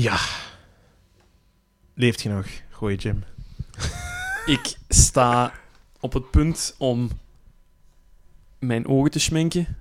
Ja. 0.00 0.18
Leeft 1.94 2.22
je 2.22 2.28
nog, 2.28 2.46
goeie 2.70 2.96
Jim? 2.96 3.24
Ik 4.46 4.76
sta 4.88 5.52
op 6.00 6.12
het 6.12 6.30
punt 6.30 6.74
om 6.78 7.10
mijn 8.58 8.86
ogen 8.86 9.10
te 9.10 9.18
schminken 9.18 9.76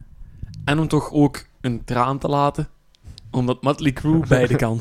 en 0.66 0.80
om 0.80 0.88
toch 0.88 1.12
ook 1.12 1.46
een 1.62 1.84
traan 1.86 2.18
te 2.20 2.28
laten, 2.28 2.70
omdat 3.32 3.62
Motley 3.62 3.94
Crue 3.94 4.28
beide 4.28 4.56
kan. 4.56 4.80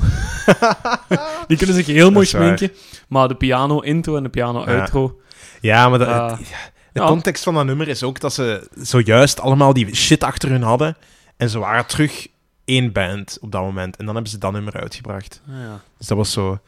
Die 1.48 1.56
kunnen 1.56 1.76
zich 1.76 1.86
heel 1.86 2.10
mooi 2.10 2.30
waar. 2.30 2.42
schminken, 2.42 2.76
maar 3.08 3.28
de 3.28 3.34
piano 3.36 3.80
intro 3.80 4.16
en 4.16 4.22
de 4.22 4.28
piano 4.28 4.64
outro... 4.64 5.20
Ja, 5.60 5.88
maar 5.88 5.98
dat, 5.98 6.08
Ah. 6.08 6.38
de 6.92 7.00
context 7.00 7.42
van 7.42 7.54
dat 7.54 7.64
nummer 7.64 7.88
is 7.88 8.02
ook 8.02 8.20
dat 8.20 8.32
ze 8.34 8.68
zojuist 8.74 9.40
allemaal 9.40 9.72
die 9.72 9.94
shit 9.94 10.22
achter 10.24 10.48
hun 10.50 10.62
hadden. 10.62 10.96
En 11.36 11.50
ze 11.50 11.58
waren 11.58 11.86
terug 11.86 12.26
één 12.66 12.92
band 12.92 13.38
op 13.40 13.52
dat 13.52 13.62
moment. 13.62 13.96
En 13.96 14.04
dan 14.04 14.14
hebben 14.14 14.32
ze 14.32 14.38
dat 14.38 14.52
nummer 14.52 14.80
uitgebracht. 14.80 15.40
Ah, 15.48 15.54
ja. 15.54 15.80
Dus 15.98 16.06
dat 16.06 16.16
was 16.16 16.32
zo... 16.32 16.58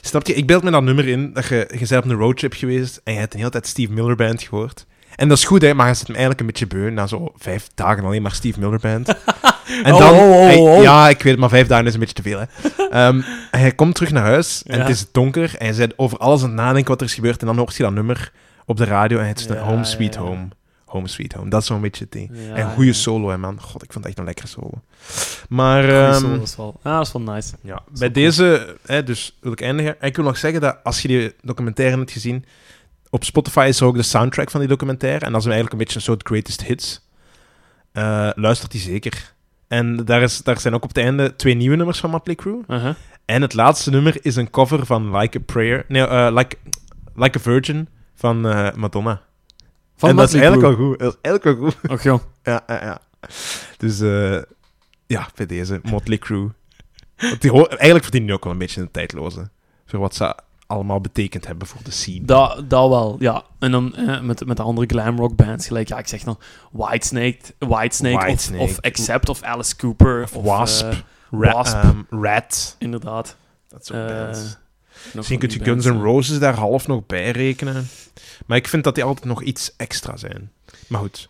Snap 0.00 0.26
je? 0.26 0.34
Ik 0.34 0.46
beeld 0.46 0.62
me 0.62 0.70
dat 0.70 0.82
nummer 0.82 1.08
in, 1.08 1.32
dat 1.32 1.46
je, 1.46 1.66
je 1.78 1.86
bent 1.88 2.04
op 2.04 2.10
een 2.10 2.16
roadtrip 2.16 2.52
geweest 2.52 3.00
en 3.04 3.12
je 3.12 3.18
hebt 3.18 3.32
de 3.32 3.38
hele 3.38 3.50
tijd 3.50 3.66
Steve 3.66 3.92
Miller 3.92 4.16
Band 4.16 4.42
gehoord. 4.42 4.86
En 5.16 5.28
dat 5.28 5.38
is 5.38 5.44
goed, 5.44 5.62
hè, 5.62 5.74
maar 5.74 5.88
je 5.88 5.94
zit 5.94 6.06
hem 6.06 6.16
eigenlijk 6.16 6.40
een 6.40 6.46
beetje 6.46 6.66
beu 6.66 6.90
na 6.90 7.06
zo 7.06 7.32
vijf 7.36 7.68
dagen 7.74 8.04
alleen 8.04 8.22
maar 8.22 8.32
Steve 8.32 8.60
Miller 8.60 8.78
Band. 8.80 9.08
en 9.84 9.92
Oh, 9.92 9.98
dan... 9.98 10.12
oh, 10.14 10.20
oh, 10.30 10.44
hij- 10.44 10.56
oh. 10.56 10.82
ja, 10.82 11.08
ik 11.08 11.22
weet 11.22 11.32
het, 11.32 11.40
maar 11.40 11.48
vijf 11.48 11.66
dagen 11.66 11.86
is 11.86 11.94
een 11.94 12.00
beetje 12.00 12.14
te 12.14 12.22
veel, 12.22 12.38
hè. 12.38 12.44
En 13.06 13.24
hij 13.50 13.72
komt 13.72 13.94
terug 13.94 14.10
naar 14.12 14.22
huis 14.22 14.62
en 14.66 14.76
Ja. 14.76 14.82
het 14.82 14.90
is 14.94 15.06
donker 15.12 15.54
en 15.58 15.64
hij 15.66 15.74
zit 15.74 15.98
over 15.98 16.18
alles 16.18 16.40
aan 16.42 16.46
het 16.48 16.56
nadenken 16.56 16.90
wat 16.90 17.00
er 17.00 17.06
is 17.06 17.14
gebeurd 17.14 17.40
en 17.40 17.46
dan 17.46 17.56
hoort 17.56 17.76
hij 17.76 17.86
dat 17.86 17.94
nummer 17.94 18.32
op 18.66 18.76
de 18.76 18.84
radio 18.84 19.18
en 19.18 19.26
het 19.26 19.38
is 19.38 19.46
Ja, 19.46 19.54
Home 19.56 19.84
Sweet. 19.84 20.16
Home. 20.16 20.48
Home 20.92 21.08
Sweet 21.08 21.32
Home, 21.32 21.50
dat 21.50 21.60
is 21.60 21.66
zo'n 21.66 21.80
beetje 21.80 22.04
het 22.04 22.12
ding. 22.12 22.30
Ja, 22.32 22.54
en 22.54 22.70
goede 22.70 22.86
ja. 22.90 22.96
solo, 22.96 23.28
hè, 23.30 23.38
man. 23.38 23.60
God, 23.60 23.82
ik 23.82 23.92
vond 23.92 24.04
het 24.04 24.06
echt 24.06 24.18
een 24.18 24.24
lekkere 24.24 24.46
solo. 24.46 24.70
Maar... 25.48 26.14
Solo 26.14 26.42
is 26.42 26.56
wel, 26.56 26.80
ja, 26.84 26.96
dat 26.96 27.06
is 27.06 27.12
wel 27.12 27.22
nice. 27.22 27.54
ja, 27.60 27.82
bij 27.98 28.10
deze, 28.10 28.76
hè, 28.86 29.02
dus 29.02 29.38
wil 29.40 29.52
ik 29.52 29.60
eindigen. 29.60 30.00
En 30.00 30.08
ik 30.08 30.16
wil 30.16 30.24
nog 30.24 30.36
zeggen 30.36 30.60
dat 30.60 30.76
als 30.82 31.02
je 31.02 31.08
die 31.08 31.34
documentaire 31.42 31.96
hebt 31.96 32.10
gezien, 32.10 32.44
op 33.10 33.24
Spotify 33.24 33.66
is 33.68 33.80
er 33.80 33.86
ook 33.86 33.96
de 33.96 34.02
soundtrack 34.02 34.50
van 34.50 34.60
die 34.60 34.68
documentaire. 34.68 35.24
En 35.24 35.32
dat 35.32 35.40
is 35.40 35.46
eigenlijk 35.46 35.72
een 35.72 35.78
beetje 35.78 35.96
een 35.96 36.02
soort 36.02 36.26
greatest 36.26 36.62
hits. 36.62 37.06
Eh 37.92 38.30
luistert 38.34 38.70
die 38.70 38.80
zeker. 38.80 39.34
En 39.68 39.96
daar, 39.96 40.22
is, 40.22 40.42
daar 40.42 40.60
zijn 40.60 40.74
ook 40.74 40.82
op 40.82 40.88
het 40.88 40.98
einde 40.98 41.36
twee 41.36 41.54
nieuwe 41.54 41.76
nummers 41.76 41.98
van 41.98 42.10
Motley 42.10 42.34
Crue. 42.34 42.62
Uh-huh. 42.68 42.94
En 43.24 43.42
het 43.42 43.54
laatste 43.54 43.90
nummer 43.90 44.16
is 44.20 44.36
een 44.36 44.50
cover 44.50 44.86
van 44.86 45.16
Like 45.16 45.38
a 45.38 45.40
Prayer. 45.46 45.84
Nee, 45.88 46.06
eh, 46.06 46.34
like, 46.34 46.56
like 47.14 47.38
a 47.38 47.40
Virgin 47.40 47.88
van 48.14 48.48
eh, 48.48 48.74
Madonna. 48.74 49.22
Van 50.02 50.10
en 50.10 50.16
dat 50.16 50.28
is 50.28 50.34
eigenlijk 50.40 50.62
wel 50.76 50.86
goed. 50.88 50.98
Dat 50.98 51.12
is 51.12 51.18
eigenlijk 51.22 51.60
wel 51.60 51.70
goed. 51.70 51.90
Och, 51.90 52.02
joh. 52.02 52.20
Ja, 52.42 52.62
ja, 52.66 52.82
ja. 52.84 53.00
Dus 53.76 54.00
eh, 54.00 54.42
ja, 55.06 55.28
bij 55.34 55.46
deze 55.46 55.80
Motley 55.82 56.18
Crue. 56.18 56.50
Want 57.16 57.40
die 57.40 57.52
eigenlijk 57.68 58.02
verdienen 58.02 58.26
die 58.28 58.36
ook 58.36 58.44
wel 58.44 58.52
een 58.52 58.58
beetje 58.58 58.80
een 58.80 58.90
tijdloze. 58.90 59.50
Voor 59.86 60.00
wat 60.00 60.14
ze 60.14 60.36
allemaal 60.66 61.00
betekend 61.00 61.46
hebben 61.46 61.66
voor 61.68 61.80
de 61.84 61.90
scene. 61.90 62.24
Dat, 62.24 62.70
dat 62.70 62.88
wel, 62.88 63.16
ja. 63.18 63.44
En 63.58 63.70
dan 63.70 63.94
eh, 63.96 64.20
met, 64.20 64.46
met 64.46 64.56
de 64.56 64.62
andere 64.62 64.86
glamrock 64.86 65.36
bands, 65.36 65.66
gelijk, 65.66 65.88
ja, 65.88 65.98
ik 65.98 66.08
zeg 66.08 66.22
dan 66.22 66.38
Whitesnake, 66.70 67.38
Whitesnake, 67.58 68.16
of, 68.16 68.22
Whitesnake. 68.22 68.62
of 68.62 68.80
Accept, 68.80 69.28
of 69.28 69.42
Alice 69.42 69.76
Cooper, 69.76 70.22
Of 70.22 70.34
of, 70.34 70.44
Wasp. 70.44 70.84
eh, 70.86 70.96
Ra- 71.30 71.52
Wasp. 71.52 71.74
ehm, 71.76 72.02
Rat. 72.10 72.76
inderdaad. 72.78 73.36
Dat 73.68 73.86
soort 73.86 74.10
Eh, 74.10 74.16
bands. 74.16 74.56
Misschien 75.14 75.38
kun 75.38 75.50
je 75.50 75.64
Guns 75.64 75.84
N' 75.84 75.88
eh. 75.88 76.00
Roses 76.02 76.38
daar 76.38 76.54
half 76.54 76.86
nog 76.86 77.06
bij 77.06 77.30
rekenen. 77.30 77.88
Maar 78.46 78.56
ik 78.56 78.68
vind 78.68 78.84
dat 78.84 78.94
die 78.94 79.04
altijd 79.04 79.26
nog 79.26 79.42
iets 79.42 79.72
extra 79.76 80.16
zijn. 80.16 80.50
Maar 80.86 81.00
goed. 81.00 81.28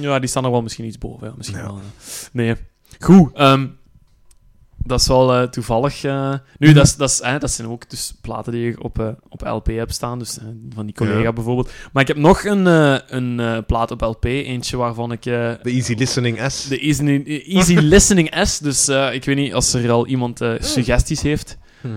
Ja, 0.00 0.18
die 0.18 0.28
staan 0.28 0.44
er 0.44 0.50
wel 0.50 0.62
misschien 0.62 0.84
iets 0.84 0.98
boven. 0.98 1.26
Ja, 1.28 1.34
misschien 1.36 1.58
Ja. 1.58 1.64
wel. 1.64 1.74
ja. 1.76 1.82
Nee. 2.32 2.54
Goed. 2.98 3.32
ehm, 3.34 3.66
dat 4.84 5.00
is 5.00 5.06
wel 5.06 5.34
eh, 5.34 5.42
toevallig. 5.42 6.04
eh, 6.04 6.34
nu, 6.58 6.72
dat, 6.72 6.84
is, 6.86 6.96
dat, 6.96 7.10
is, 7.10 7.20
eh, 7.20 7.38
dat 7.38 7.50
zijn 7.50 7.68
ook 7.68 7.90
dus 7.90 8.14
platen 8.20 8.52
die 8.52 8.62
je 8.64 8.82
op, 8.82 8.98
eh, 8.98 9.08
op 9.28 9.40
LP 9.46 9.66
hebt 9.66 9.94
staan. 9.94 10.18
Dus 10.18 10.38
eh, 10.38 10.44
van 10.74 10.86
die 10.86 10.94
collega 10.94 11.18
Ja. 11.18 11.32
bijvoorbeeld. 11.32 11.70
Maar 11.92 12.02
ik 12.02 12.08
heb 12.08 12.16
nog 12.16 12.44
een, 12.44 12.66
eh, 12.66 12.96
een 13.06 13.40
eh, 13.40 13.58
plaat 13.66 13.90
op 13.90 14.00
LP. 14.00 14.24
Eentje 14.24 14.76
waarvan 14.76 15.12
ik... 15.12 15.26
eh, 15.26 15.32
De 15.62 15.70
Easy 15.70 15.94
Listening 15.94 16.38
S. 16.50 16.68
de 16.68 16.78
Easy, 16.78 17.22
easy 17.46 17.74
Listening 17.94 18.30
S. 18.46 18.58
Dus 18.58 18.88
eh, 18.88 19.14
ik 19.14 19.24
weet 19.24 19.36
niet 19.36 19.54
als 19.54 19.74
er 19.74 19.90
al 19.90 20.06
iemand 20.06 20.40
eh, 20.40 20.52
suggesties 20.60 21.22
heeft 21.22 21.58
Hm. 21.80 21.88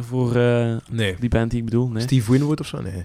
Voor 0.00 0.36
eh, 0.36 0.76
Nee. 0.90 1.16
die 1.20 1.28
band 1.28 1.50
die 1.50 1.58
ik 1.58 1.64
bedoel. 1.64 1.88
Nee, 1.88 2.02
Steve 2.02 2.30
Winwood 2.32 2.60
of 2.60 2.66
zo? 2.66 2.80
Nee. 2.82 3.04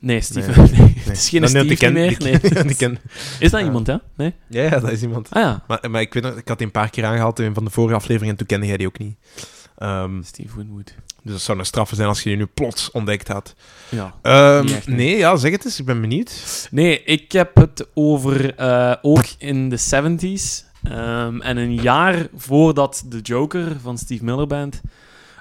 nee 0.00 0.20
Steve. 0.20 0.60
Nee. 0.60 0.70
Nee. 0.80 0.94
Het 0.98 1.16
is 1.16 1.28
geen 1.28 1.40
Dan- 1.40 1.50
Steve 1.50 1.76
ken- 1.76 1.92
meer. 1.92 2.18
die- 2.18 2.28
Nee. 2.40 2.64
die 2.66 2.76
ken- 2.76 2.98
Is 3.38 3.50
dat 3.50 3.60
iemand, 3.62 3.86
hè? 3.86 3.96
Nee? 4.16 4.34
Ja, 4.48 4.62
ja, 4.62 4.70
dat 4.80 4.90
is 4.90 5.02
iemand. 5.02 5.28
Ah 5.30 5.42
ja. 5.42 5.62
Maar, 5.68 5.90
maar 5.90 6.00
ik 6.00 6.14
weet 6.14 6.22
nog, 6.22 6.36
ik 6.36 6.48
had 6.48 6.58
die 6.58 6.66
een 6.66 6.72
paar 6.72 6.90
keer 6.90 7.04
aangehaald 7.04 7.38
in 7.38 7.46
een 7.46 7.54
van 7.54 7.64
de 7.64 7.70
vorige 7.70 7.94
afleveringen 7.94 8.30
en 8.30 8.36
toen 8.36 8.46
kende 8.46 8.66
jij 8.66 8.76
die 8.76 8.86
ook 8.86 8.98
niet. 8.98 9.16
Ehm, 9.78 10.22
Steve 10.22 10.56
Winwood. 10.56 10.94
dus 11.22 11.32
dat 11.32 11.40
zou 11.40 11.58
een 11.58 11.64
straffe 11.66 11.94
zijn 11.94 12.08
als 12.08 12.22
je 12.22 12.28
die 12.28 12.38
nu 12.38 12.46
plots 12.46 12.90
ontdekt 12.90 13.28
had. 13.28 13.54
Ja. 13.88 14.14
Ehm, 14.22 14.66
echt, 14.66 14.86
nee. 14.86 14.96
nee, 14.96 15.16
ja, 15.16 15.36
zeg 15.36 15.52
het 15.52 15.64
eens. 15.64 15.78
Ik 15.78 15.84
ben 15.86 16.00
benieuwd. 16.00 16.68
Nee, 16.70 17.02
ik 17.04 17.32
heb 17.32 17.56
het 17.56 17.86
over 17.94 18.54
eh, 18.54 18.94
ook 19.02 19.24
in 19.38 19.68
de 19.68 19.76
70s. 19.78 20.64
ehm, 20.82 21.40
en 21.40 21.56
een 21.56 21.74
jaar 21.74 22.26
voordat 22.36 23.04
The 23.08 23.18
Joker 23.20 23.76
van 23.82 23.98
Steve 23.98 24.24
Miller 24.24 24.46
Band 24.46 24.80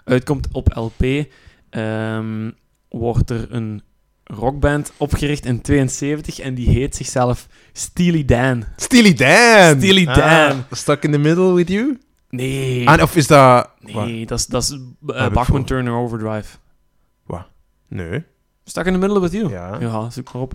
uitkomt 0.03 0.47
op 0.51 0.67
LP, 0.75 1.25
ehm, 1.69 2.51
wordt 2.89 3.29
er 3.29 3.47
een 3.50 3.81
rockband 4.23 4.91
opgericht 4.97 5.45
in 5.45 5.62
72 5.62 6.39
en 6.39 6.53
die 6.53 6.69
heet 6.69 6.95
zichzelf 6.95 7.47
Steely 7.73 8.25
Dan. 8.25 8.63
Steely 8.75 9.13
Dan! 9.13 9.78
Steely 9.78 10.07
Ah, 10.07 10.50
Dan. 10.50 10.63
stuck 10.72 11.03
in 11.03 11.12
the 11.12 11.17
middle 11.17 11.53
with 11.53 11.69
you? 11.69 11.97
Nee, 12.29 12.88
Ah, 12.89 13.01
of 13.01 13.16
is 13.16 13.28
dat... 13.28 13.69
Wat? 13.81 14.06
nee 14.06 14.25
dat 14.25 14.39
is, 14.39 14.45
dat 14.45 14.63
is 14.63 14.78
eh, 15.16 15.29
Bachman? 15.29 15.63
Turner 15.66 15.94
Overdrive. 15.94 16.57
Nee. 17.88 18.23
Stuck 18.63 18.85
in 18.85 18.94
the 18.94 19.00
middle 19.00 19.19
with 19.19 19.31
you? 19.31 19.50
Ja. 19.50 19.78
Ja, 19.79 20.09
zoek 20.09 20.33
maar 20.33 20.41
op. 20.41 20.53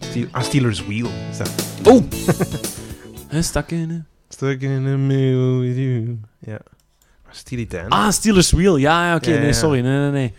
Steel, 0.00 0.26
ah, 0.32 0.42
Steeler's 0.42 0.80
Wheel. 0.86 1.08
Is 1.30 1.36
dat? 1.38 1.50
Oh! 1.84 2.02
Stuck 3.30 3.70
in... 3.70 3.90
a- 3.90 4.14
Stuck 4.28 4.60
in 4.60 4.84
the 4.84 4.96
middle 4.96 5.58
with 5.58 5.76
you. 5.76 6.20
Ja. 6.38 6.58
Maar 7.24 7.34
Steely 7.34 7.66
Dan. 7.66 7.88
Ah, 7.88 8.10
Steelers 8.10 8.50
Wheel. 8.50 8.76
Ja, 8.76 9.06
ja 9.06 9.14
oké. 9.16 9.28
Ja, 9.28 9.34
ja, 9.34 9.38
Nee, 9.40 9.48
ja. 9.48 9.54
sorry. 9.56 9.80
Nee, 9.80 9.98
nee, 9.98 10.10
nee. 10.10 10.32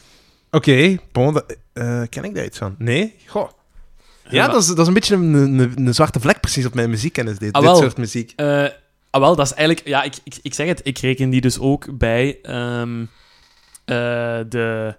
Oké, 0.52 0.98
bon, 1.12 1.34
dat- 1.34 1.58
eh, 1.74 2.02
ken 2.10 2.24
ik 2.24 2.36
daar 2.36 2.46
iets 2.46 2.58
van? 2.58 2.76
Nee? 2.78 3.16
Goh. 3.26 3.50
Ja, 4.30 4.48
dat 4.48 4.62
is, 4.62 4.68
dat 4.68 4.80
is 4.80 4.88
een 4.88 4.94
beetje 4.94 5.16
een, 5.16 5.34
een, 5.34 5.72
een 5.88 5.94
zwarte 5.94 6.20
vlek 6.20 6.40
precies 6.40 6.66
op 6.66 6.74
mijn 6.74 6.90
muziekkennis, 6.90 7.38
dit, 7.38 7.54
Ah, 7.54 7.62
dit 7.68 7.78
soort 7.78 7.98
muziek. 7.98 8.34
Eh, 8.36 8.66
ah, 9.10 9.22
wel, 9.22 9.36
dat 9.36 9.46
is 9.46 9.54
eigenlijk... 9.54 9.88
Ja, 9.88 10.04
ik, 10.04 10.16
ik, 10.24 10.40
ik 10.42 10.54
zeg 10.54 10.68
het. 10.68 10.82
Ik 10.84 10.98
reken 10.98 11.30
die 11.30 11.42
dus 11.42 11.60
ook 11.60 11.98
bij 11.98 12.40
ehm, 12.42 13.02
eh, 13.86 14.40
de... 14.50 14.96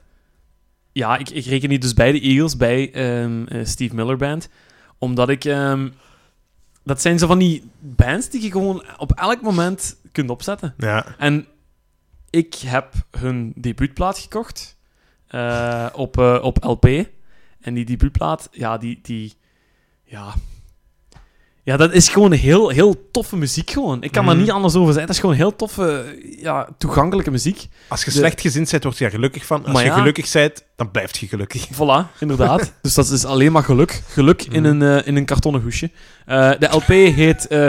Ja, 0.93 1.16
ik, 1.16 1.31
ik 1.31 1.44
reken 1.44 1.69
die 1.69 1.78
dus 1.78 1.94
bij 1.94 2.12
de 2.12 2.21
Eagles, 2.21 2.56
bij 2.56 2.93
ehm, 2.93 3.44
eh, 3.47 3.65
Steve 3.65 3.94
Miller 3.94 4.16
Band. 4.16 4.48
Omdat 4.98 5.28
ik... 5.28 5.44
ehm, 5.44 5.88
dat 6.88 7.00
zijn 7.00 7.19
zo 7.19 7.26
van 7.26 7.38
die 7.38 7.71
bands 7.78 8.28
die 8.28 8.43
je 8.43 8.50
gewoon 8.50 8.84
op 8.97 9.12
elk 9.12 9.41
moment 9.41 9.97
kunt 10.12 10.31
opzetten. 10.31 10.75
Ja. 10.78 11.16
En 11.19 11.47
ik 12.31 12.54
heb 12.54 12.94
hun 13.10 13.53
debuutplaat 13.56 14.19
gekocht 14.19 14.76
eh, 15.27 15.87
op, 15.93 16.19
eh, 16.19 16.38
op 16.43 16.65
LP. 16.65 17.09
En 17.60 17.75
die 17.75 17.84
debuutplaat, 17.84 18.48
ja, 18.53 18.78
die, 18.78 18.98
die 19.03 19.34
ja. 20.04 20.34
Ja, 21.69 21.77
dat 21.77 21.93
is 21.93 22.09
gewoon 22.09 22.33
heel, 22.33 22.69
heel 22.69 23.09
toffe 23.11 23.37
muziek 23.37 23.71
gewoon. 23.71 24.03
Ik 24.03 24.12
kan 24.12 24.25
daar 24.25 24.34
Mhm. 24.34 24.43
niet 24.45 24.53
anders 24.53 24.75
over 24.75 24.87
zeggen. 24.93 25.06
Dat 25.06 25.15
is 25.15 25.21
gewoon 25.21 25.37
heel 25.37 25.56
toffe, 25.56 26.19
ja, 26.41 26.69
toegankelijke 26.79 27.31
muziek. 27.31 27.67
Als 27.89 28.05
je 28.05 28.11
De- 28.11 28.17
slecht 28.17 28.41
gezind 28.41 28.71
bent, 28.71 28.84
word 28.84 28.99
je 28.99 29.05
er 29.05 29.11
gelukkig 29.11 29.47
van. 29.47 29.65
Als 29.65 29.73
Maar 29.73 29.83
je 29.83 29.89
ja. 29.89 29.95
gelukkig 29.97 30.33
bent, 30.33 30.65
dan 30.77 30.91
blijf 30.91 31.17
je 31.19 31.27
gelukkig. 31.27 31.69
Voilà, 31.78 32.19
inderdaad. 32.21 32.73
dus 32.83 32.95
dat 32.95 33.11
is 33.11 33.25
alleen 33.25 33.53
maar 33.53 33.62
geluk. 33.62 34.03
Geluk 34.09 34.43
in, 34.43 34.62
Mhm. 34.62 34.83
een, 34.83 34.99
eh, 34.99 35.07
in 35.07 35.17
een 35.17 35.25
kartonnen 35.25 35.62
hoesje. 35.62 35.91
Eh, 36.27 36.51
de 36.59 36.69
LP 36.71 36.87
heet 37.15 37.47
eh 37.47 37.66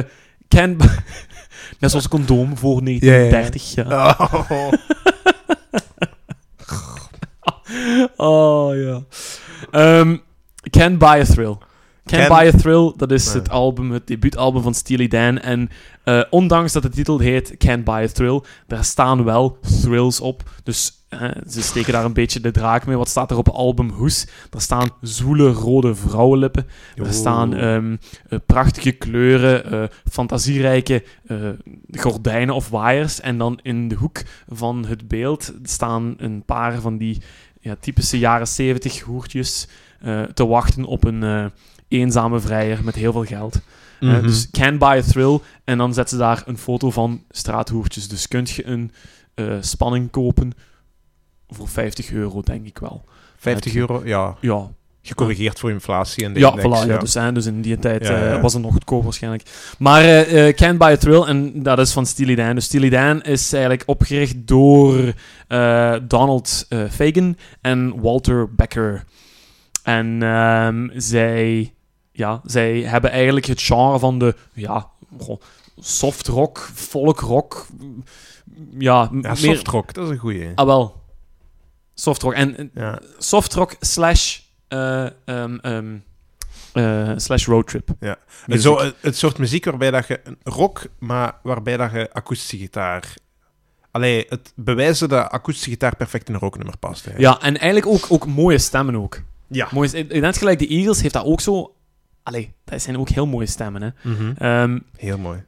Can... 0.48 0.78
Net 1.80 1.90
zoals 1.90 2.08
condoom 2.08 2.58
voor 2.58 2.84
1930. 2.84 3.74
Ja, 3.76 4.16
Oh. 4.20 4.72
Oh, 8.16 8.76
ja. 8.76 9.02
Ehm, 9.72 10.18
Can 10.70 10.98
Buy 10.98 11.20
a 11.20 11.24
Thrill. 11.24 11.58
Can, 12.06 12.20
Can- 12.20 12.38
Buy 12.38 12.52
a 12.54 12.58
Thrill, 12.58 12.94
dat 12.98 13.12
is 13.12 13.34
het 13.34 13.50
album, 13.50 13.92
het 13.92 14.08
debuutalbum 14.08 14.62
van 14.62 14.74
Steely 14.74 15.08
Dan. 15.08 15.40
En 15.40 15.70
eh, 16.04 16.22
ondanks 16.30 16.74
dat 16.74 16.84
de 16.84 16.90
titel 16.90 17.20
heet 17.20 17.58
Can 17.58 17.84
Buy 17.84 18.04
a 18.04 18.08
Thrill, 18.08 18.42
daar 18.68 18.84
staan 18.84 19.24
wel 19.24 19.58
thrills 19.82 20.20
op. 20.20 20.44
Dus 20.64 20.94
ze 21.50 21.62
steken 21.62 21.94
daar 21.94 22.06
een 22.06 22.14
beetje 22.14 22.40
de 22.40 22.52
draak 22.52 22.86
mee. 22.86 22.98
Wat 22.98 23.10
staat 23.10 23.32
er 23.32 23.38
op 23.38 23.48
album 23.50 23.90
Hoes? 23.90 24.28
Er 24.52 24.62
staan 24.62 24.90
zoele 25.02 25.52
rode 25.52 25.96
vrouwenlippen. 25.96 26.68
Er 26.96 27.14
staan 27.14 27.54
ehm, 27.56 27.96
eh, 28.30 28.40
prachtige 28.46 28.92
kleuren, 28.92 29.72
eh, 29.72 29.84
fantasierijke 30.12 31.04
gordijnen 31.92 32.56
of 32.56 32.70
waaiers. 32.70 33.22
En 33.22 33.38
dan 33.38 33.60
in 33.62 33.88
de 33.88 33.96
hoek 33.96 34.22
van 34.48 34.86
het 34.86 35.08
beeld 35.08 35.54
staan 35.64 36.14
een 36.18 36.44
paar 36.46 36.82
van 36.82 36.98
die 36.98 37.22
ja, 37.62 37.76
typische 37.80 38.20
jaren 38.20 38.48
70 38.48 39.00
hoertjes 39.00 39.68
te 40.34 40.48
wachten 40.48 40.86
op 40.86 41.04
een 41.04 41.52
eenzame 41.90 42.40
vrijer 42.40 42.84
met 42.84 42.96
heel 42.96 43.12
veel 43.12 43.26
geld. 43.26 43.60
Uh, 44.00 44.12
Mhm. 44.12 44.22
dus 44.22 44.50
can 44.52 44.78
buy 44.78 44.98
a 44.98 45.02
thrill. 45.02 45.40
En 45.64 45.78
dan 45.78 45.94
zetten 45.94 46.18
ze 46.18 46.24
daar 46.24 46.44
een 46.46 46.58
foto 46.58 46.92
van 46.92 47.24
straathoertjes. 47.30 48.08
Dus 48.08 48.28
kunt 48.28 48.50
je 48.50 48.68
een 48.68 48.92
eh, 49.34 49.46
spanning 49.60 50.10
kopen 50.12 50.52
voor 51.48 51.68
50 51.68 52.12
euro, 52.12 52.42
denk 52.42 52.66
ik 52.66 52.78
wel. 52.78 53.04
50 53.38 53.76
euro, 53.76 54.02
ja. 54.06 54.36
Ja, 54.42 54.68
Gecorrigeerd 55.02 55.60
voor 55.60 55.72
inflatie 55.72 56.26
en 56.26 56.34
de 56.34 56.40
ja, 56.40 56.50
index, 56.50 56.84
voilà, 56.84 56.88
ja. 56.88 56.98
Dus, 56.98 57.14
hè, 57.14 57.32
dus 57.32 57.46
in 57.46 57.62
die 57.62 57.80
tijd 57.80 58.08
Ja, 58.08 58.34
eh, 58.36 58.42
was 58.42 58.54
het 58.54 58.62
nog 58.62 58.72
goedkoop 58.72 59.04
waarschijnlijk. 59.04 59.44
Maar 59.78 60.02
eh 60.02 60.48
eh, 60.48 60.56
Can't 60.56 60.78
Buy 60.78 60.88
a 60.92 60.98
Thrill, 60.98 61.22
en 61.22 61.64
dat 61.64 61.80
is 61.80 61.92
van 61.92 62.06
Steely 62.06 62.36
Dan. 62.36 62.56
Dus 62.56 62.66
Steely 62.66 62.90
Dan 62.90 63.22
is 63.22 63.54
eigenlijk 63.54 63.84
opgericht 63.86 64.36
door 64.48 65.14
eh, 65.48 65.96
Donald 66.08 66.66
eh, 66.70 66.84
Fagan 66.90 67.36
en 67.62 68.02
Walter 68.02 68.56
Becker. 68.56 69.04
En 69.84 70.24
ehm, 70.24 70.88
zij, 70.94 71.74
ja, 72.12 72.42
zij 72.44 72.82
hebben 72.82 73.12
eigenlijk 73.12 73.46
het 73.46 73.62
genre 73.62 74.00
van 74.00 74.20
de 74.20 74.36
ja, 74.54 74.90
soft 75.80 76.28
rock, 76.28 76.70
folk 76.74 77.20
rock. 77.20 77.68
mm, 77.80 78.04
Ja, 78.78 79.10
Ja, 79.12 79.18
meer... 79.22 79.36
soft 79.36 79.68
rock, 79.68 79.94
dat 79.94 80.06
is 80.06 80.12
een 80.12 80.18
goeie. 80.18 80.52
Ah, 80.56 80.66
wel. 80.66 81.02
Soft 81.94 82.22
rock. 82.22 82.34
En, 82.34 82.72
Ja. 82.74 83.00
soft 83.18 83.54
rock 83.54 83.76
slash, 83.80 84.40
eh, 84.68 85.06
ehm, 85.26 85.58
ehm, 85.62 85.98
eh, 86.74 87.12
slash 87.16 87.46
roadtrip. 87.46 87.90
Ja. 88.00 88.18
Zo, 88.58 88.92
het, 89.02 89.18
soort 89.18 89.38
muziek 89.38 89.66
waarbij 89.66 89.92
dat 89.92 90.08
je 90.08 90.20
rock, 90.44 90.82
maar 91.00 91.34
waarbij 91.44 91.78
dat 91.78 91.92
je 91.92 92.14
akoestische 92.14 92.58
gitaar. 92.58 93.14
Allee, 93.92 94.26
het 94.30 94.52
bewijzen 94.56 95.10
dat 95.10 95.30
akoestische 95.30 95.70
gitaar 95.70 95.96
perfect 95.96 96.28
in 96.28 96.34
een 96.34 96.40
rocknummer 96.40 96.78
past. 96.78 97.06
Hè. 97.06 97.18
Ja, 97.18 97.42
en 97.42 97.58
eigenlijk 97.58 97.86
ook, 97.86 98.06
ook 98.10 98.28
mooie 98.28 98.58
stemmen 98.58 98.96
ook. 98.96 99.22
Ja. 99.48 99.68
Mooie, 99.72 100.08
denk 100.08 100.36
gelijk, 100.36 100.60
de 100.60 100.68
Eagles 100.68 101.02
heeft 101.02 101.14
dat 101.14 101.26
ook 101.26 101.42
zo... 101.42 101.74
Allee, 102.30 102.54
dat 102.64 102.82
zijn 102.82 102.98
ook 102.98 103.10
heel 103.10 103.26
mooie 103.28 103.46
stemmen, 103.46 103.82
hè. 103.82 103.90
Mhm. 104.10 104.32
Ehm, 104.38 104.80
Heel 104.98 105.18
mooi. 105.18 105.44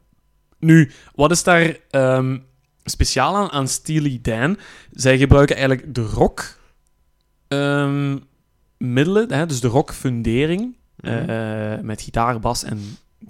nu, 0.60 0.92
wat 1.16 1.32
is 1.32 1.44
daar 1.44 1.78
ehm, 1.90 2.38
speciaal 2.84 3.36
aan, 3.36 3.52
aan 3.52 3.68
Steely 3.68 4.20
Dan? 4.22 4.58
Zij 4.92 5.18
gebruiken 5.18 5.56
eigenlijk 5.56 5.96
de 5.96 6.02
rock... 6.02 6.60
ehm, 7.48 8.18
middelen, 8.78 9.34
hè, 9.34 9.46
dus 9.46 9.60
de 9.60 9.68
rock 9.68 9.94
fundering, 9.94 10.76
Mhm. 11.02 11.30
eh, 11.30 11.80
met 11.80 12.02
gitaar, 12.02 12.40
bas 12.40 12.64
en 12.64 12.80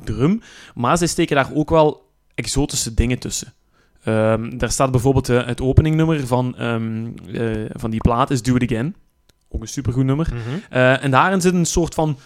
drum. 0.03 0.41
Maar 0.75 0.97
zij 0.97 1.07
steken 1.07 1.35
daar 1.35 1.49
ook 1.53 1.69
wel 1.69 2.11
exotische 2.35 2.93
dingen 2.93 3.19
tussen. 3.19 3.53
Daar 4.57 4.71
staat 4.71 4.91
bijvoorbeeld 4.91 5.29
eh, 5.29 5.45
het 5.45 5.61
openingnummer 5.61 6.27
van, 6.27 6.55
eh, 6.57 7.65
van 7.73 7.91
die 7.91 7.99
plaat 8.01 8.29
is 8.31 8.41
Do 8.41 8.55
It 8.55 8.63
Again. 8.71 8.95
Ook 9.49 9.61
een 9.61 9.67
supergoed 9.67 10.05
nummer. 10.05 10.27
Mhm. 10.33 10.73
En 10.79 11.11
daarin 11.11 11.41
zit 11.41 11.53
een 11.53 11.65
soort 11.65 11.93
van 11.93 12.17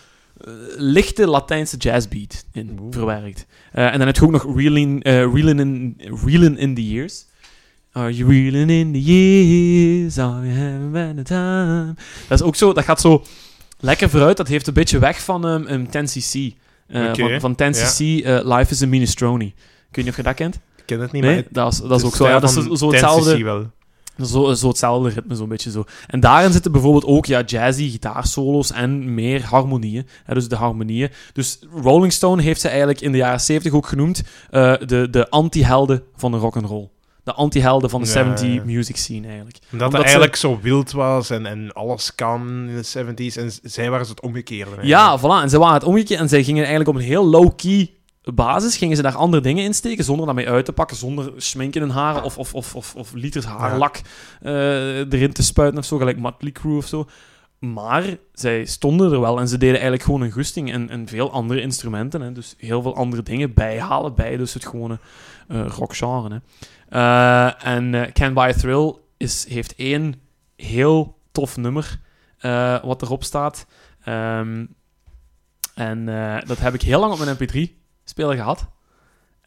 lichte 0.77 1.27
Latijnse 1.27 1.77
jazzbeat 1.77 2.45
in 2.51 2.77
Oeh. 2.81 2.93
verwerkt. 2.93 3.45
Eh, 3.71 3.85
en 3.91 3.97
dan 3.97 4.07
heb 4.07 4.15
je 4.15 4.23
ook 4.23 4.31
nog 4.31 4.55
Reeling, 4.55 5.03
eh, 5.03 5.13
reeling, 5.33 5.59
in, 5.59 5.95
reeling 6.25 6.57
in 6.57 6.75
the 6.75 6.87
Years. 6.87 7.25
Are 7.91 8.13
you 8.15 8.29
reeling 8.29 8.69
in 8.71 8.91
the 8.93 9.01
years? 9.03 10.17
Are 10.17 10.47
you 10.47 10.57
having 10.59 10.95
a 10.95 11.13
bad 11.13 11.25
time? 11.25 11.93
Dat 12.27 12.39
is 12.39 12.45
ook 12.45 12.55
zo, 12.55 12.73
dat 12.73 12.83
gaat 12.83 13.01
zo 13.01 13.23
lekker 13.79 14.09
vooruit. 14.09 14.37
Dat 14.37 14.47
heeft 14.47 14.67
een 14.67 14.73
beetje 14.73 14.99
weg 14.99 15.21
van 15.23 15.43
een 15.45 15.87
10cc. 15.87 16.53
Eh, 16.87 17.03
Oké, 17.09 17.39
Van, 17.39 17.39
van 17.39 17.55
10cc, 17.55 18.23
eh, 18.23 18.39
Life 18.43 18.71
is 18.71 18.81
a 18.81 18.87
Minestrone. 18.87 19.45
Ik 19.45 19.53
weet 19.91 20.05
niet 20.05 20.07
of 20.09 20.15
je 20.15 20.23
dat 20.23 20.33
kent. 20.33 20.55
Ik 20.55 20.83
ken 20.85 20.99
het 20.99 21.11
niet, 21.11 21.21
Nee, 21.23 21.33
maar 21.35 21.43
dat 21.51 21.73
is, 21.73 21.79
dat 21.79 21.99
is 21.99 22.05
ook 22.05 22.15
zo. 22.15 22.27
Ja, 22.27 22.39
dat 22.39 22.49
is 22.57 22.79
zo 22.79 22.87
10cc 22.87 22.91
hetzelfde. 22.91 23.43
wel. 23.43 23.71
Zo, 24.23 24.53
zo 24.53 24.67
hetzelfde 24.67 25.09
ritme, 25.09 25.35
zo'n 25.35 25.49
beetje 25.49 25.71
zo. 25.71 25.83
En 26.07 26.19
daarin 26.19 26.51
zitten 26.51 26.71
bijvoorbeeld 26.71 27.05
ook 27.05 27.25
ja, 27.25 27.41
jazzy 27.45 27.89
gitaarsolo's 27.91 28.71
en 28.71 29.13
meer 29.13 29.43
harmonieën. 29.45 30.07
Hè, 30.23 30.33
dus 30.33 30.47
de 30.47 30.55
harmonieën. 30.55 31.09
Dus 31.33 31.59
Rolling 31.83 32.13
Stone 32.13 32.41
heeft 32.41 32.61
ze 32.61 32.67
eigenlijk 32.67 33.01
in 33.01 33.11
de 33.11 33.17
jaren 33.17 33.39
70 33.41 33.73
ook 33.73 33.87
genoemd 33.87 34.23
eh, 34.49 34.73
de, 34.85 35.07
de 35.09 35.29
anti-helden 35.29 36.03
van 36.15 36.31
de 36.31 36.37
rock'n'roll. 36.37 36.89
De 37.23 37.33
anti-helden 37.33 37.89
van 37.89 38.01
de 38.01 38.07
Ja, 38.07 38.13
70 38.13 38.53
ja. 38.53 38.61
music 38.65 38.95
scene 38.97 39.27
eigenlijk. 39.27 39.57
Omdat 39.71 39.71
Omdat 39.71 39.91
het 39.91 39.99
ze- 39.99 40.03
eigenlijk 40.17 40.35
zo 40.35 40.59
wild 40.61 40.91
was 40.91 41.29
en, 41.29 41.45
en 41.45 41.73
alles 41.73 42.15
kan 42.15 42.41
in 42.69 42.75
de 42.75 43.31
70s. 43.31 43.37
En 43.37 43.51
zij 43.63 43.89
waren 43.89 44.07
het 44.07 44.21
omgekeerde. 44.21 44.71
Ja, 44.81 45.19
voilà. 45.19 45.41
En 45.43 45.49
ze 45.49 45.57
waren 45.59 45.73
het 45.73 45.83
omgekeerd 45.83 46.19
en 46.19 46.29
zij 46.29 46.43
gingen 46.43 46.59
eigenlijk 46.65 46.89
op 46.89 46.95
een 46.95 47.07
heel 47.09 47.25
low-key 47.25 47.93
basis, 48.33 48.77
gingen 48.77 48.95
ze 48.95 49.01
daar 49.01 49.15
andere 49.15 49.43
dingen 49.43 49.63
in 49.63 49.73
steken, 49.73 50.03
zonder 50.03 50.25
daarmee 50.25 50.49
uit 50.49 50.65
te 50.65 50.73
pakken, 50.73 50.97
zonder 50.97 51.33
schmink 51.37 51.75
in 51.75 51.81
hun 51.81 51.89
haren 51.89 52.23
of, 52.23 52.37
of, 52.37 52.53
of, 52.53 52.75
of, 52.75 52.95
of 52.95 53.13
liters 53.13 53.45
haarlak 53.45 54.01
eh, 54.41 54.97
erin 54.97 55.33
te 55.33 55.43
spuiten 55.43 55.79
of 55.79 55.85
zo, 55.85 55.97
gelijk 55.97 56.17
Motley 56.17 56.51
Crue 56.51 56.77
of 56.77 56.87
zo. 56.87 57.07
Maar 57.59 58.17
zij 58.33 58.65
stonden 58.65 59.11
er 59.11 59.19
wel 59.19 59.39
en 59.39 59.47
ze 59.47 59.57
deden 59.57 59.73
eigenlijk 59.73 60.03
gewoon 60.03 60.21
een 60.21 60.31
goesting 60.31 60.71
en, 60.71 60.89
en 60.89 61.07
veel 61.07 61.31
andere 61.31 61.61
instrumenten. 61.61 62.21
Hè. 62.21 62.31
Dus 62.31 62.55
heel 62.57 62.81
veel 62.81 62.95
andere 62.95 63.23
dingen 63.23 63.53
bijhalen 63.53 64.15
bij 64.15 64.37
dus 64.37 64.53
het 64.53 64.65
gewone 64.65 64.99
eh 65.47 65.65
rockgenre. 65.67 66.29
Hè. 66.29 66.37
Eh, 66.89 67.67
en 67.67 67.93
eh 67.95 68.11
Can 68.11 68.33
Buy 68.33 68.49
a 68.49 68.53
Thrill 68.53 68.95
is, 69.17 69.45
heeft 69.49 69.75
één 69.75 70.15
heel 70.55 71.17
tof 71.31 71.57
nummer 71.57 71.99
wat 72.83 73.01
erop 73.01 73.23
staat. 73.23 73.65
Ehm, 74.03 74.65
en 75.75 76.05
dat 76.45 76.59
heb 76.59 76.73
ik 76.73 76.81
heel 76.81 76.99
lang 76.99 77.13
op 77.13 77.19
mijn 77.19 77.37
mp3-speler 78.05 78.35
gehad. 78.35 78.67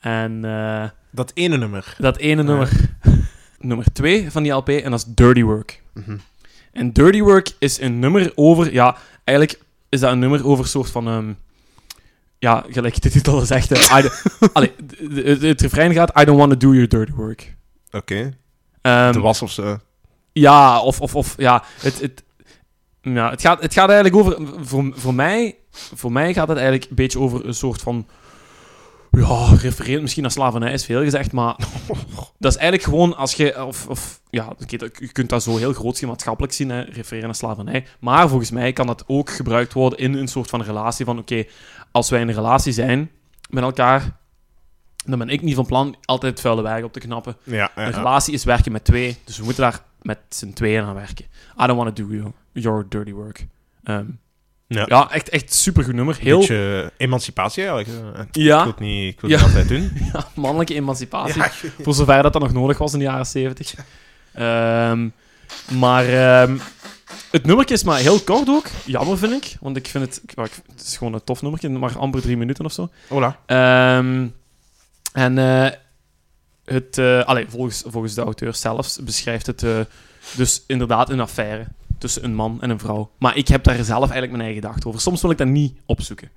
En 0.01 0.45
eh, 0.45 0.89
Dat 1.11 1.31
ene 1.35 1.57
nummer. 1.57 1.95
dat 1.99 2.17
ene 2.17 2.43
Ja. 2.43 2.49
nummer, 2.49 2.71
nummer 3.59 3.87
2 3.93 4.31
van 4.31 4.43
die 4.43 4.53
LP, 4.53 4.69
en 4.69 4.91
dat 4.91 4.99
is 5.01 5.05
Dirty 5.15 5.43
Work. 5.43 5.83
Mhm. 5.95 6.17
En 6.73 6.93
Dirty 6.93 7.21
Work 7.23 7.51
is 7.59 7.81
een 7.81 7.99
nummer 7.99 8.33
over... 8.35 8.73
Ja, 8.73 8.97
eigenlijk 9.25 9.61
is 9.89 10.01
dat 10.01 10.13
een 10.13 10.19
nummer 10.19 10.47
over 10.47 10.65
een 10.65 10.71
soort 10.71 10.91
van... 10.91 11.07
ehm, 11.09 11.33
ja, 12.39 12.65
gelijk 12.69 13.03
de 13.03 13.11
titel 13.11 13.41
zegt. 13.41 13.71
eh, 13.73 13.99
I 13.99 14.03
don't- 14.03 14.23
Allee, 14.55 14.75
d- 14.87 14.97
d- 15.15 15.25
het, 15.25 15.43
het 15.43 15.61
refrein 15.61 15.93
gaat... 15.93 16.21
I 16.21 16.25
don't 16.25 16.39
want 16.39 16.51
to 16.51 16.57
do 16.57 16.73
your 16.73 16.89
dirty 16.89 17.13
work. 17.13 17.57
Oké. 17.91 18.37
Ehm, 18.81 19.13
De 19.13 19.21
was 19.21 19.43
of 19.43 19.51
zo. 19.51 19.79
ja, 20.33 20.81
of, 20.81 21.01
of, 21.01 21.15
of 21.15 21.35
ja, 21.37 21.63
het, 21.81 22.01
het, 22.01 22.25
ja, 23.03 23.31
het, 23.31 23.41
gaat, 23.41 23.63
het 23.63 23.73
gaat 23.73 23.91
eigenlijk 23.91 24.17
over, 24.27 24.37
voor, 24.67 24.93
voor, 24.95 25.15
mij, 25.15 25.57
voor 25.71 26.13
mij 26.13 26.33
gaat 26.33 26.49
het 26.49 26.57
eigenlijk 26.59 26.91
een 26.91 26.97
beetje 26.97 27.19
over 27.19 27.47
een 27.47 27.55
soort 27.55 27.81
van, 27.83 28.07
ja, 29.11 29.55
refereert 29.61 30.01
misschien 30.01 30.23
naar 30.23 30.33
slavernij 30.33 30.73
is 30.73 30.85
veel 30.85 31.03
gezegd, 31.03 31.33
maar 31.33 31.57
dat 32.39 32.53
is 32.53 32.59
eigenlijk 32.59 32.83
gewoon 32.83 33.17
als 33.17 33.35
je, 33.35 33.67
of, 33.67 33.89
of 33.89 34.21
ja, 34.31 34.53
je 34.67 35.13
kunt 35.13 35.29
dat 35.29 35.43
zo 35.43 35.57
heel 35.57 35.73
groot 35.73 36.01
maatschappelijk 36.01 36.53
zien, 36.53 36.71
hè, 36.71 36.81
refereren 36.81 37.27
naar 37.27 37.35
slavernij, 37.35 37.87
maar 38.01 38.29
volgens 38.29 38.51
mij 38.51 38.73
kan 38.73 38.87
dat 38.87 39.05
ook 39.07 39.31
gebruikt 39.31 39.73
worden 39.73 39.99
in 39.99 40.15
een 40.15 40.29
soort 40.29 40.51
van 40.51 40.63
relatie 40.63 41.05
van, 41.05 41.19
oké, 41.19 41.45
als 41.91 42.11
wij 42.11 42.21
in 42.21 42.29
een 42.29 42.35
relatie 42.35 42.73
zijn 42.73 43.11
met 43.51 43.63
elkaar, 43.63 44.17
dan 45.05 45.19
ben 45.19 45.29
ik 45.29 45.43
niet 45.43 45.55
van 45.55 45.67
plan 45.67 45.97
altijd 46.05 46.33
het 46.33 46.41
vuile 46.41 46.63
werk 46.63 46.85
op 46.85 46.93
te 46.93 47.01
knappen. 47.01 47.37
Ja, 47.43 47.55
ja, 47.55 47.71
Een 47.75 47.93
relatie 47.93 48.35
is 48.35 48.45
werken 48.45 48.73
met 48.73 48.85
twee, 48.85 49.17
dus 49.25 49.39
we 49.39 49.45
moeten 49.45 49.63
daar 49.63 49.83
met 50.03 50.19
z'n 50.29 50.53
tweeën 50.53 50.85
aan 50.85 50.95
werken. 50.95 51.25
I 51.63 51.67
don't 51.67 51.83
want 51.83 51.97
to 51.97 52.07
do 52.07 52.15
your, 52.15 52.33
your 52.53 52.87
dirty 52.89 53.13
work. 53.13 53.47
Ehm, 53.83 54.07
Ja. 54.69 54.85
ja. 54.87 55.11
echt, 55.11 55.29
echt 55.29 55.55
supergoed 55.55 55.95
nummer. 55.95 56.17
Heel 56.21 56.39
Beetje 56.39 56.93
emancipatie 56.97 57.65
eigenlijk. 57.67 58.17
Eh, 58.17 58.21
Ik 58.21 58.29
Ja. 58.37 58.59
wil 58.63 58.67
het 58.73 58.81
niet, 58.81 59.13
ik 59.15 59.21
wil 59.21 59.31
Ja. 59.31 59.37
het 59.39 59.47
niet 59.47 59.57
altijd 59.57 59.69
doen. 59.81 59.93
ja, 60.13 60.29
mannelijke 60.35 60.75
emancipatie. 60.75 61.43
Ja, 61.43 61.51
Voor 61.83 61.95
zover 61.95 62.23
dat 62.23 62.33
dat 62.33 62.43
nog 62.43 62.53
nodig 62.53 62.79
was 62.79 62.93
in 62.93 62.99
de 62.99 63.05
jaren 63.05 63.27
70. 63.27 63.75
Ehm, 64.33 65.09
maar 65.79 66.07
ehm, 66.09 66.57
het 67.31 67.45
nummertje 67.45 67.75
is 67.75 67.83
maar 67.85 67.99
heel 67.99 68.21
kort 68.21 68.49
ook. 68.49 68.67
Jammer 68.85 69.19
vind 69.19 69.33
ik, 69.45 69.57
want 69.61 69.77
ik 69.77 69.87
vind 69.87 70.05
het... 70.05 70.23
is 70.85 70.97
gewoon 70.97 71.13
een 71.15 71.25
tof 71.25 71.43
nummertje, 71.43 71.69
maar 71.69 71.99
amper 71.99 72.21
drie 72.21 72.37
minuten 72.37 72.65
of 72.65 72.73
zo. 72.73 72.89
Hola. 73.09 73.39
Ehm, 73.47 74.27
en 75.13 75.39
eh, 75.39 75.71
het, 76.65 76.99
eh 76.99 77.25
allee, 77.25 77.47
volgens, 77.49 77.83
volgens 77.87 78.15
de 78.15 78.21
auteur 78.23 78.55
zelf 78.55 78.97
beschrijft 79.01 79.47
het 79.47 79.63
eh, 79.63 79.81
dus 80.37 80.63
inderdaad 80.67 81.11
een 81.11 81.21
affaire 81.21 81.67
tussen 81.99 82.25
een 82.25 82.35
man 82.35 82.63
en 82.63 82.71
een 82.71 82.79
vrouw. 82.79 83.11
Maar 83.19 83.37
ik 83.37 83.49
heb 83.49 83.65
daar 83.65 83.85
zelf 83.85 84.01
eigenlijk 84.11 84.31
mijn 84.31 84.43
eigen 84.45 84.63
gedachte 84.63 84.89
over. 84.89 85.01
Soms 85.01 85.23
wil 85.23 85.31
ik 85.31 85.39
dat 85.39 85.47
niet 85.47 85.81
opzoeken. 85.87 86.31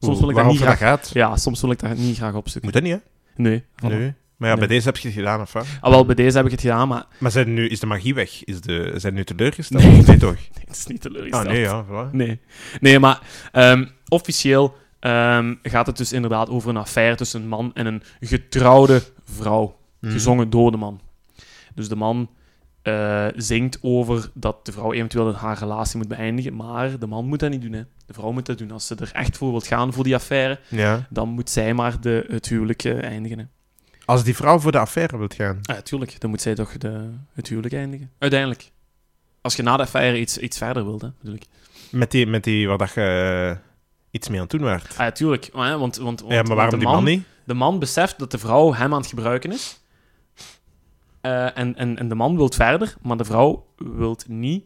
Soms 0.00 0.20
wil 0.20 0.28
ik 0.30 0.36
dat 0.36 0.46
niet 0.46 0.60
graag... 0.60 0.78
dat 0.78 0.88
gaat? 0.88 1.10
Ja, 1.12 1.36
soms 1.36 1.60
wil 1.60 1.70
ik 1.70 1.78
dat 1.78 1.96
niet 1.96 2.16
graag 2.16 2.34
opzoeken. 2.34 2.64
Moet 2.64 2.72
dat 2.72 2.82
niet, 2.82 2.92
hè? 2.92 3.42
Nee. 3.42 3.64
voilà. 3.84 3.88
Nee. 3.88 4.14
Maar 4.36 4.48
ja, 4.48 4.56
bij 4.56 4.66
deze 4.66 4.86
heb 4.86 4.96
je 4.96 5.08
het 5.08 5.16
gedaan, 5.16 5.40
of 5.40 5.52
wat? 5.52 5.66
Ah, 5.80 5.90
wel, 5.90 6.04
bij 6.04 6.14
deze 6.14 6.36
heb 6.36 6.46
ik 6.46 6.52
het 6.52 6.60
gedaan, 6.60 6.88
maar 6.88 7.06
Maar 7.18 7.30
zijn 7.30 7.54
nu, 7.54 7.68
is 7.68 7.80
de 7.80 7.86
magie 7.86 8.14
weg? 8.14 8.44
Is 8.44 8.60
de, 8.60 8.92
zijn 8.96 9.14
nu 9.14 9.24
teleurgesteld? 9.24 9.82
Nee. 9.82 10.02
Nee, 10.02 10.16
toch? 10.16 10.34
nee, 10.34 10.64
het 10.66 10.76
is 10.76 10.86
niet 10.86 11.06
Ah, 11.06 11.12
teleurgesteld. 11.12 11.48
nee, 11.48 11.60
ja. 11.60 11.84
Voilà. 11.84 12.10
Nee, 12.12 12.40
nee 12.80 12.98
maar 12.98 13.20
ehm, 13.52 13.86
officieel 14.08 14.76
ehm, 15.00 15.54
gaat 15.62 15.86
het 15.86 15.96
dus 15.96 16.12
inderdaad 16.12 16.48
over 16.48 16.70
een 16.70 16.76
affaire 16.76 17.16
tussen 17.16 17.42
een 17.42 17.48
man 17.48 17.70
en 17.74 17.86
een 17.86 18.02
getrouwde 18.20 19.02
vrouw. 19.24 19.76
Mhm. 20.00 20.12
gezongen 20.12 20.50
door 20.50 20.70
de 20.70 20.76
man. 20.76 21.00
Dus 21.74 21.88
de 21.88 21.96
man 21.96 22.30
eh, 22.88 23.26
zingt 23.36 23.78
over 23.82 24.30
dat 24.34 24.66
de 24.66 24.72
vrouw 24.72 24.92
eventueel 24.92 25.34
haar 25.34 25.58
relatie 25.58 25.98
moet 25.98 26.08
beëindigen, 26.08 26.56
maar 26.56 26.98
de 26.98 27.06
man 27.06 27.24
moet 27.26 27.38
dat 27.40 27.50
niet 27.50 27.62
doen. 27.62 27.72
Hè. 27.72 27.82
De 28.06 28.12
vrouw 28.12 28.30
moet 28.30 28.46
dat 28.46 28.58
doen. 28.58 28.70
Als 28.70 28.86
ze 28.86 28.94
er 28.94 29.10
echt 29.12 29.36
voor 29.36 29.50
wilt 29.50 29.66
gaan 29.66 29.92
voor 29.92 30.04
die 30.04 30.14
affaire, 30.14 30.58
Ja. 30.68 31.06
dan 31.10 31.28
moet 31.28 31.50
zij 31.50 31.74
maar 31.74 32.00
de, 32.00 32.24
het 32.28 32.48
huwelijk 32.48 32.84
eh, 32.84 33.02
eindigen. 33.02 33.38
Hè. 33.38 33.44
Als 34.04 34.24
die 34.24 34.36
vrouw 34.36 34.58
voor 34.58 34.72
de 34.72 34.78
affaire 34.78 35.18
wilt 35.18 35.34
gaan. 35.34 35.58
Ah, 35.62 35.76
tuurlijk, 35.76 36.20
dan 36.20 36.30
moet 36.30 36.40
zij 36.40 36.54
toch 36.54 36.76
de, 36.76 37.08
het 37.32 37.48
huwelijk 37.48 37.74
eindigen. 37.74 38.10
Uiteindelijk. 38.18 38.70
Als 39.40 39.56
je 39.56 39.62
na 39.62 39.76
de 39.76 39.82
affaire 39.82 40.18
iets, 40.18 40.38
iets 40.38 40.58
verder 40.58 40.84
wilt, 40.84 41.00
hè, 41.02 41.08
bedoel 41.20 41.34
ik. 41.34 41.44
Met 41.90 42.10
die, 42.10 42.26
met 42.26 42.44
die 42.44 42.68
waar 42.68 42.78
dat 42.78 42.92
je... 42.94 43.56
iets 44.10 44.28
mee 44.28 44.36
aan 44.36 44.42
het 44.42 44.52
doen 44.52 44.62
werd. 44.64 44.90
Ah, 44.90 44.96
ja, 44.96 45.10
tuurlijk. 45.10 45.48
Want, 45.52 45.78
want, 45.78 45.96
want, 45.96 46.20
ja, 46.20 46.26
maar 46.26 46.36
want 46.36 46.48
waarom 46.48 46.70
de 46.70 46.76
die 46.76 46.86
man, 46.86 46.94
man 46.94 47.04
niet? 47.04 47.24
De 47.44 47.54
man 47.54 47.78
beseft 47.78 48.18
dat 48.18 48.30
de 48.30 48.38
vrouw 48.38 48.74
hem 48.74 48.92
aan 48.92 49.00
het 49.00 49.08
gebruiken 49.08 49.52
is. 49.52 49.80
Eh, 51.20 51.58
en, 51.58 51.76
en, 51.76 51.98
en 51.98 52.08
de 52.08 52.14
man 52.14 52.36
wil 52.36 52.50
verder, 52.54 52.94
maar 53.02 53.16
de 53.16 53.24
vrouw 53.24 53.66
wil 53.76 54.18
niet 54.26 54.64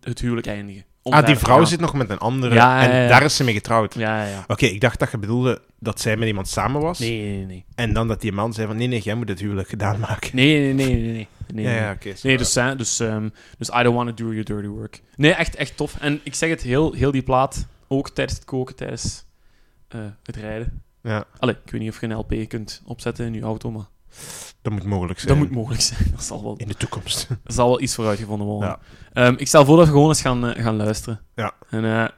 het 0.00 0.20
huwelijk 0.20 0.46
eindigen. 0.46 0.84
Ah, 1.02 1.26
die 1.26 1.36
vrouw 1.36 1.64
zit 1.64 1.80
nog 1.80 1.94
met 1.94 2.10
een 2.10 2.18
andere 2.18 2.54
Ja, 2.54 2.82
en 2.82 3.02
ja. 3.02 3.08
daar 3.08 3.22
is 3.22 3.36
ze 3.36 3.44
mee 3.44 3.54
getrouwd. 3.54 3.94
Ja, 3.94 4.22
ja, 4.22 4.28
ja. 4.30 4.44
Oké, 4.46 4.66
ik 4.66 4.80
dacht 4.80 4.98
dat 4.98 5.10
je 5.10 5.18
bedoelde 5.18 5.62
dat 5.78 6.00
zij 6.00 6.16
met 6.16 6.28
iemand 6.28 6.48
samen 6.48 6.80
was. 6.80 6.98
Nee, 6.98 7.20
nee, 7.20 7.46
nee. 7.46 7.64
En 7.74 7.92
dan 7.92 8.08
dat 8.08 8.20
die 8.20 8.32
man 8.32 8.52
zei 8.52 8.66
van, 8.66 8.76
nee, 8.76 8.86
nee, 8.86 9.00
jij 9.00 9.14
moet 9.14 9.28
het 9.28 9.40
huwelijk 9.40 9.68
gedaan 9.68 10.00
maken. 10.00 10.30
Nee, 10.36 10.58
nee, 10.58 10.86
nee, 10.86 10.96
nee, 10.96 11.12
nee. 11.12 11.28
nee, 11.54 11.74
ja, 11.74 11.92
oké. 11.92 12.12
Nee, 12.22 12.38
dus, 12.38 12.54
hè, 12.54 12.76
dus, 12.76 13.00
ehm, 13.00 13.28
dus 13.58 13.68
I 13.68 13.82
don't 13.82 13.96
want 13.96 14.16
to 14.16 14.24
do 14.24 14.30
your 14.30 14.44
dirty 14.44 14.68
work. 14.68 15.02
Nee, 15.16 15.32
echt, 15.32 15.54
echt 15.54 15.76
tof. 15.76 15.96
En 16.00 16.20
ik 16.22 16.34
zeg 16.34 16.50
het, 16.50 16.62
heel, 16.62 16.92
heel 16.92 17.10
die 17.10 17.22
plaat, 17.22 17.66
ook 17.88 18.10
tijdens 18.10 18.38
het 18.38 18.46
koken, 18.46 18.76
tijdens 18.76 19.24
eh, 19.88 20.00
het 20.22 20.36
rijden. 20.36 20.82
Ja, 21.02 21.24
Allee, 21.38 21.56
ik 21.64 21.70
weet 21.70 21.80
niet 21.80 21.90
of 21.90 22.00
je 22.00 22.06
een 22.06 22.16
LP 22.16 22.48
kunt 22.48 22.82
opzetten 22.84 23.26
in 23.26 23.34
je 23.34 23.40
auto, 23.40 23.70
maar 23.70 23.86
dat 24.62 24.72
moet 24.72 24.84
mogelijk 24.84 25.18
zijn. 25.18 25.28
dat 25.38 25.46
moet 25.46 25.56
mogelijk 25.56 25.82
zijn. 25.82 26.08
Dat 26.14 26.24
zal 26.24 26.42
wel, 26.42 26.56
In 26.56 26.68
de 26.68 26.74
toekomst. 26.74 27.28
er 27.44 27.52
zal 27.52 27.68
wel 27.68 27.80
iets 27.80 27.94
voor 27.94 28.06
uitgevonden 28.06 28.46
worden. 28.46 28.68
Ja. 28.68 28.78
Ehm, 29.12 29.34
ik 29.38 29.46
stel 29.46 29.64
voor 29.64 29.76
dat 29.76 29.86
we 29.86 29.92
gewoon 29.92 30.08
eens 30.08 30.20
gaan, 30.20 30.46
eh, 30.46 30.62
gaan 30.62 30.76
luisteren. 30.76 31.20
Ja. 31.34 31.52
En 31.70 31.84
eh, 31.84 32.08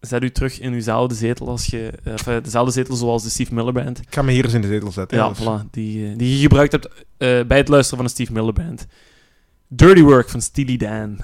zet 0.00 0.22
u 0.22 0.30
terug 0.30 0.60
in 0.60 0.72
uwzelfde 0.72 1.14
zetel 1.14 1.48
als 1.48 1.66
je... 1.66 1.92
eh, 2.04 2.36
dezelfde 2.42 2.72
zetel 2.72 2.94
zoals 2.94 3.22
de 3.22 3.30
Steve 3.30 3.54
Miller 3.54 3.72
Band. 3.72 3.98
Ik 3.98 4.14
ga 4.14 4.22
me 4.22 4.32
hier 4.32 4.44
eens 4.44 4.54
in 4.54 4.60
de 4.60 4.66
zetel 4.66 4.92
zetten. 4.92 5.18
Ja, 5.18 5.34
voilà. 5.34 5.70
Die, 5.70 6.16
die 6.16 6.34
je 6.36 6.40
gebruikt 6.42 6.72
hebt 6.72 6.88
bij 7.48 7.56
het 7.58 7.68
luisteren 7.68 7.96
van 7.98 8.06
de 8.06 8.12
Steve 8.12 8.32
Miller 8.32 8.52
Band. 8.52 8.86
Dirty 9.68 10.02
Work 10.02 10.28
van 10.28 10.40
Steely 10.42 10.76
Dan. 10.76 11.18